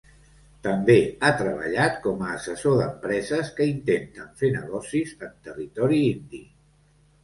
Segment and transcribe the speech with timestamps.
[0.67, 6.47] També ha treballat com a assessor d'empreses que intenten fer negocis en territori indi.